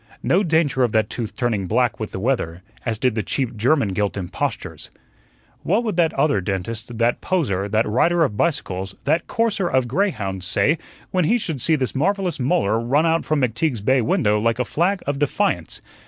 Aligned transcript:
No 0.23 0.41
danger 0.41 0.81
of 0.81 0.93
that 0.93 1.11
tooth 1.11 1.37
turning 1.37 1.67
black 1.67 1.99
with 1.99 2.11
the 2.11 2.19
weather, 2.19 2.63
as 2.87 2.97
did 2.97 3.13
the 3.13 3.21
cheap 3.21 3.55
German 3.55 3.89
gilt 3.89 4.17
impostures. 4.17 4.89
What 5.61 5.83
would 5.83 5.95
that 5.97 6.11
other 6.15 6.41
dentist, 6.41 6.97
that 6.97 7.21
poser, 7.21 7.69
that 7.69 7.87
rider 7.87 8.23
of 8.23 8.35
bicycles, 8.35 8.95
that 9.05 9.27
courser 9.27 9.67
of 9.69 9.87
greyhounds, 9.87 10.43
say 10.47 10.79
when 11.11 11.25
he 11.25 11.37
should 11.37 11.61
see 11.61 11.75
this 11.75 11.93
marvellous 11.93 12.39
molar 12.39 12.79
run 12.79 13.05
out 13.05 13.25
from 13.25 13.41
McTeague's 13.41 13.81
bay 13.81 14.01
window 14.01 14.39
like 14.39 14.57
a 14.57 14.65
flag 14.65 15.03
of 15.05 15.19
defiance? 15.19 15.83